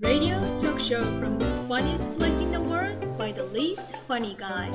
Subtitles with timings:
[0.00, 4.70] Radio talk show from the funniest place in the world by the least funny guy.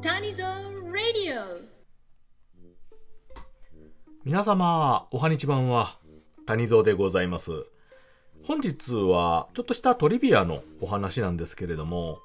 [0.00, 0.44] Tanizo
[0.92, 1.66] Radio.
[4.24, 5.98] 皆様、おはにちばんは、
[6.46, 7.50] 谷蔵でございます。
[8.44, 12.20] 本日は、ちょっとしたトリビアのお話なんですけれども、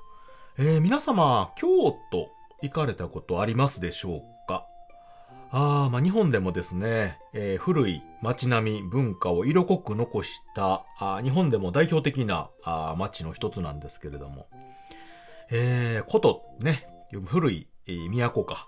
[0.60, 1.68] えー皆様、京
[2.12, 2.30] 都
[2.62, 4.68] 行かれたことありますでしょうか
[5.52, 14.48] あまあ、日本でもですね、えー古い街並み、文化を色濃く残した、あ日本でも代表的なあ街の一つなんですけれども、
[15.50, 16.88] えー、古都ね、
[17.26, 18.68] 古い、えー都か、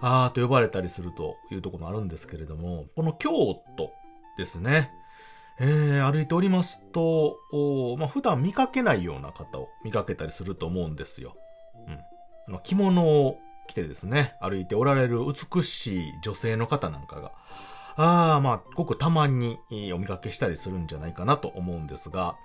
[0.00, 3.30] あと呼ばれたりするというところもあるんですけれども、この京
[3.76, 3.92] 都
[4.36, 4.90] ですね、
[5.60, 11.36] えー歩いておりますと、おまあ、普段見かけないような方を見かけたりすると思うんですよ。
[12.48, 12.60] うん。
[12.64, 17.32] 着物を着てですね、歩いておられる美しい女性の方なんかが、
[17.96, 19.58] ああ、まあ、ごくたまに
[19.94, 22.36] お見かけしたりするんじゃないかなと思うんですが、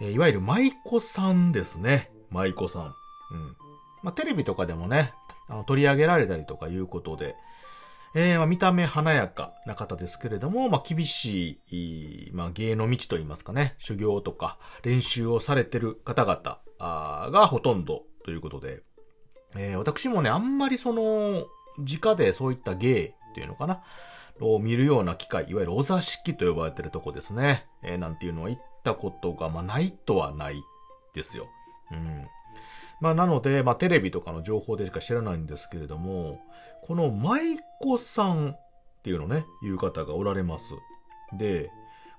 [0.00, 2.10] えーいわゆる舞妓さんですね。
[2.30, 2.82] 舞妓さん。
[2.84, 3.56] うん。
[4.02, 5.14] まあ、テレビとかでもね、
[5.48, 7.36] あの取り上げられたりとかいうことで、
[8.14, 18.82] えーまあ見た目華やかな方ですけれども、まあ、厳しい、まあ、芸の道といいますかね、修行とか練習をされてる方々がほとんどということで、
[19.56, 21.46] えー私もね、あんまりその、
[21.78, 23.82] 直でそういった芸っていうのかな、
[24.40, 30.62] を見るような機会、いわゆるお座敷と呼ばれてるとこですね、えーなんていうのは行ったことが、まあ、ないとはない
[31.14, 31.46] ですよ。
[31.90, 32.26] うん。
[33.00, 36.38] まあ、なので、まあ、テレビとかの情報でしか知らないんですけれども、
[36.84, 40.72] この舞妓さんっていうのね、いう方がおられます。
[41.36, 41.70] で、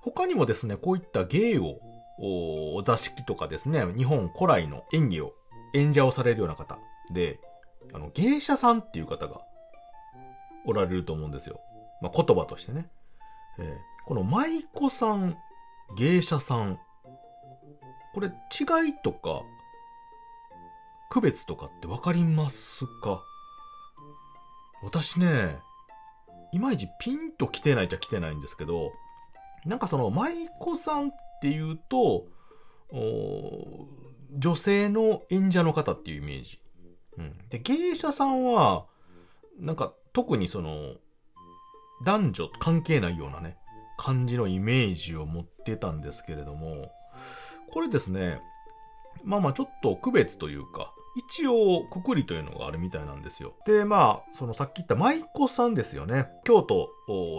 [0.02, 1.78] 他にもですね、こういった芸を、
[2.20, 5.32] おお座敷とかですね、日本古来の演技を、
[5.72, 6.78] 演者をされるような方
[7.12, 7.40] で、
[7.92, 9.42] あの、芸者さんっていう方が
[10.66, 11.60] おられると思うんですよ。
[12.00, 12.88] まあ、言葉としてね。
[13.58, 15.34] えーこの舞妓さん、
[15.96, 16.78] 芸者さん、
[18.12, 19.40] これ違いとか、
[21.08, 23.22] 区別とかってわかりますか？
[24.82, 25.56] 私ね、
[26.52, 28.92] いまいちピンと来てないっちゃ来てないんですけど、
[29.64, 32.26] なんかその舞妓さんっていうと、
[34.36, 36.60] 女性の演者の方っていうイメージ。
[37.18, 38.86] うん、で、芸者さんは、
[39.58, 40.94] なんか特にその、
[42.04, 43.56] 男女関係ないようなね、
[43.96, 46.90] 感じのイメージを持ってたんですけれども、
[47.72, 48.40] これですね、
[49.22, 53.54] まあまあちょっと区別というか、一応くくりというのがあるみたいなんですよ。
[53.66, 56.28] で、まあ、そのさっき言った舞妓さんですよね。
[56.44, 56.90] 京都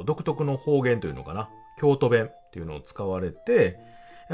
[0.05, 1.49] 独特の方言というのかな。
[1.77, 3.77] 京都弁っていうのを使われて、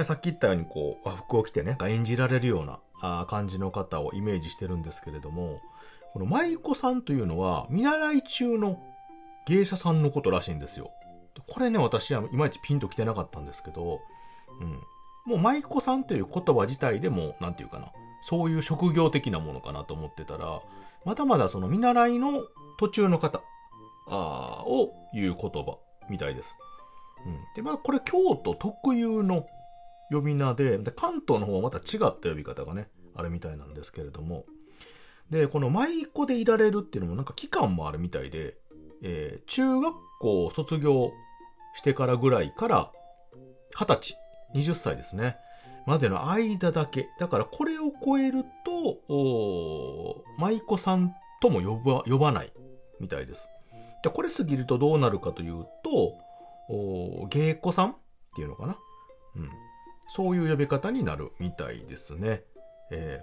[0.03, 5.61] さっき言ったようにこう、和服を着てね、演じられるようなあ感じの方をイメージしてるんですけれども、
[6.13, 8.79] この舞妓さんというのは、見習い中の
[9.47, 10.91] 芸者さんのことらしいんですよ。
[11.47, 14.01] これね、私はいまいちピンと来てなかったんですけど、
[14.59, 14.79] うん。
[15.25, 17.91] もう舞妓さんという言葉自体でも、なんていうかな、
[18.21, 20.61] そういう職業的なものかなと思ってたら、
[21.05, 22.43] まだまだその見習いの
[22.77, 23.41] 途中の方
[24.07, 25.77] あーを言う言葉
[26.09, 26.55] みたいです。
[27.25, 27.39] うん。
[27.55, 29.45] で、まあこれ京都特有の
[30.11, 34.45] 呼び名で、で関東の方はまた違った呼び方がね、あるみたいなんですけれども、
[35.29, 38.57] で、この舞妓でいられるっていうのもなんか期間もあるみたいで、
[39.01, 41.11] えー中学校を卒業
[41.75, 42.91] してからぐらいから、
[43.73, 44.17] 二十歳、
[44.53, 45.37] 20歳ですね。
[45.87, 47.09] までの間だけ。
[47.17, 52.53] だからこれを超えると、舞妓さんとも呼ば呼ばない
[52.99, 53.49] みたいです。
[54.03, 57.95] でこれ過ぎるとどうなるかというと、芸妓さんっ
[58.35, 58.77] ていうのかな。
[59.35, 59.49] うん。
[60.15, 62.43] そういう呼び方になるみたいですね。
[62.91, 63.21] え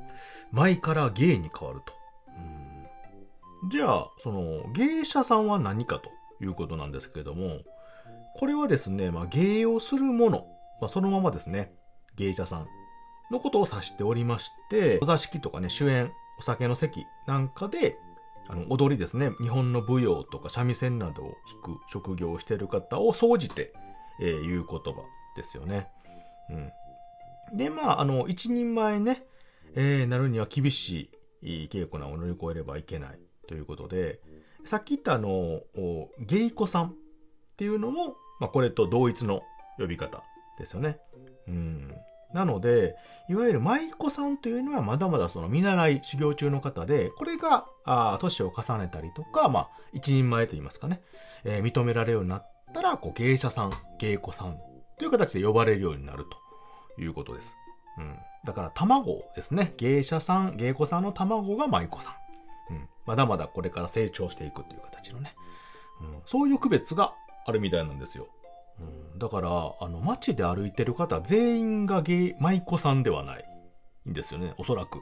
[0.00, 0.02] ー、
[0.52, 1.92] 舞から芸に変わると。
[2.28, 2.68] うん
[3.70, 6.10] じゃあ、その、芸者さんは何かと
[6.40, 7.58] いうことなんですけれども、
[8.36, 10.46] これはですね、まあ、芸をするもの、
[10.80, 11.74] まあ、そのままですね、
[12.14, 12.66] 芸者さん
[13.32, 17.96] のことを指しておりまして、お座敷とかね、主演、お酒の席なんかで、
[18.48, 23.72] あの、踊りですね、日本の舞踊とか三味線などを弾く職業をしている方を総じて、
[24.20, 25.02] えー言う言葉
[25.38, 25.88] ですよね。
[26.50, 27.56] うん。
[27.56, 29.24] で、まあ、あの、一人前ね、
[29.74, 31.10] えーなるには厳し
[31.42, 34.20] い稽古なを乗り越えればいけないということで、
[34.64, 35.62] さっき言ったあの、
[36.20, 36.92] 芸妓さんっ
[37.56, 39.42] ていうのも、まあ、これと同一の
[39.78, 40.22] 呼び方
[40.58, 40.98] ですよね。
[41.46, 41.94] うん。
[42.34, 42.94] なので、
[43.30, 51.00] いわゆる舞妓さんというのはまだまだその見習い修行中の方で、これが、あ年を重ねたりとか、まあ、一人前と言いますかね、
[51.44, 54.58] えー認められるようになったら、こう、芸者さん、芸妓さん
[54.98, 56.26] という形で呼ばれるようになる
[56.96, 57.56] ということです。
[57.98, 58.16] うん。
[58.44, 59.74] だから、卵ですね。
[59.78, 62.16] 芸者さん、芸妓さんの卵が舞妓さ
[62.70, 62.74] ん。
[62.74, 62.88] うん。
[63.06, 65.34] まだまだこれから成長していくという形のね。
[66.00, 66.22] うん。
[66.26, 67.14] そういう区別が
[67.46, 68.28] あるみたいなんですよ。
[68.80, 73.44] うん、だから、あの、街で歩いてる方全員がゲイ、舞妓さんではない
[74.08, 75.00] んですよね、おそらく。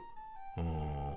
[0.57, 1.15] うん。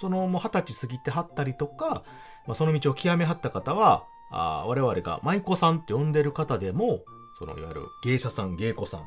[0.00, 2.02] その、もう二十歳過ぎてはったりとか、
[2.46, 7.04] まあ、その道を極めはった方は、あ我々が舞妓さんって呼んでる方でも、
[7.42, 9.04] その、いわゆる芸者さん、芸妓さんっ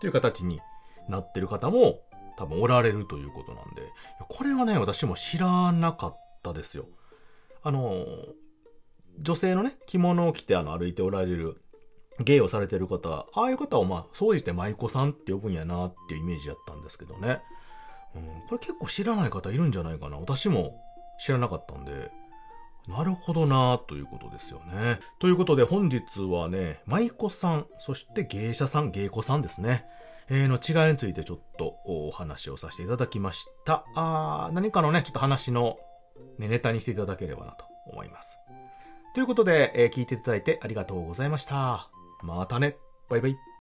[0.00, 0.60] ていう形に
[1.08, 2.00] なってる方も
[2.36, 3.82] 多分おられるということなんで、
[4.28, 6.86] これはね、私も知らなかったですよ。
[7.62, 8.04] あの、
[9.20, 11.62] 女性のね、着物を着てあの歩いておられる
[12.20, 17.40] 芸をされてる方、ああいう方をまあ、総じて舞妓さんって呼ぶんやなっていうイメージやったんですけどね。
[18.16, 20.18] うん、これ結構知らない方いるんじゃないかな。
[20.18, 20.82] 私も
[21.24, 22.10] 知らなかったんで、
[22.88, 24.98] なるほどなということですよね。
[25.18, 29.84] ということで本日はね、舞妓さん、そして芸者さん、芸妓さんですね。
[30.28, 33.84] えー、の違いについてちょっとお話をさせていただきました。
[33.94, 35.78] あー何かのね、ちょっと話の、
[36.38, 38.36] ね、ネタにしていただければなと思います。
[39.14, 41.90] ということで、えー聞いていただいてありがとうございました。
[42.22, 42.76] またね。
[43.08, 43.46] バイバイ。